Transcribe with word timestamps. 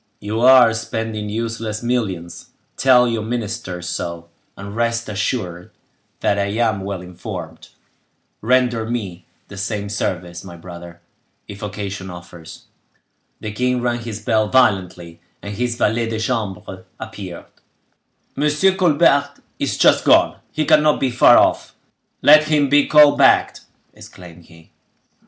You 0.19 0.39
are 0.39 0.73
spending 0.73 1.29
useless 1.29 1.83
millions; 1.83 2.49
tell 2.75 3.07
your 3.07 3.21
ministers 3.21 3.87
so; 3.87 4.29
and 4.57 4.75
rest 4.75 5.07
assured 5.07 5.69
that 6.21 6.39
I 6.39 6.45
am 6.47 6.81
well 6.81 7.03
informed; 7.03 7.69
render 8.41 8.89
me 8.89 9.27
the 9.47 9.57
same 9.57 9.89
service, 9.89 10.43
my 10.43 10.55
brother, 10.57 11.01
if 11.47 11.61
occasion 11.61 12.09
offers." 12.09 12.63
The 13.41 13.51
king 13.51 13.79
rang 13.83 13.99
his 13.99 14.19
bell 14.19 14.47
violently, 14.47 15.21
and 15.39 15.53
his 15.53 15.75
valet 15.75 16.09
de 16.09 16.19
chambre 16.19 16.83
appeared. 16.99 17.45
"Monsieur 18.35 18.73
Colbert 18.73 19.33
is 19.59 19.77
just 19.77 20.03
gone; 20.03 20.37
he 20.51 20.65
cannot 20.65 20.99
be 20.99 21.11
far 21.11 21.37
off. 21.37 21.75
Let 22.23 22.45
him 22.45 22.69
be 22.69 22.87
called 22.87 23.19
back!" 23.19 23.57
exclaimed 23.93 24.45
he. 24.45 24.71